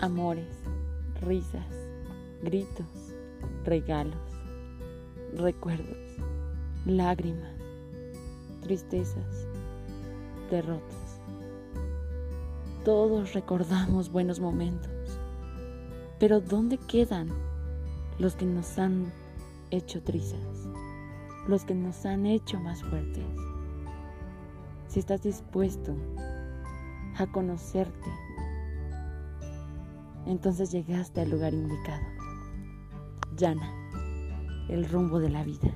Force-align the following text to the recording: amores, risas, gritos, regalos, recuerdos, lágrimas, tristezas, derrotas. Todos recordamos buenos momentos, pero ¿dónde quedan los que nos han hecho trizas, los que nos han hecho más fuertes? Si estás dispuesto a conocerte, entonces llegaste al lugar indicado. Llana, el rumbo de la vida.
amores, 0.00 0.46
risas, 1.22 1.66
gritos, 2.42 2.86
regalos, 3.64 4.14
recuerdos, 5.34 5.96
lágrimas, 6.84 7.54
tristezas, 8.62 9.46
derrotas. 10.50 11.20
Todos 12.84 13.32
recordamos 13.32 14.12
buenos 14.12 14.38
momentos, 14.38 15.18
pero 16.18 16.40
¿dónde 16.40 16.78
quedan 16.78 17.28
los 18.18 18.36
que 18.36 18.46
nos 18.46 18.78
han 18.78 19.12
hecho 19.70 20.02
trizas, 20.02 20.68
los 21.48 21.64
que 21.64 21.74
nos 21.74 22.04
han 22.06 22.26
hecho 22.26 22.60
más 22.60 22.82
fuertes? 22.82 23.24
Si 24.88 25.00
estás 25.00 25.22
dispuesto 25.22 25.94
a 27.18 27.26
conocerte, 27.26 28.25
entonces 30.26 30.70
llegaste 30.70 31.20
al 31.20 31.30
lugar 31.30 31.54
indicado. 31.54 32.04
Llana, 33.36 33.72
el 34.68 34.88
rumbo 34.88 35.20
de 35.20 35.30
la 35.30 35.44
vida. 35.44 35.74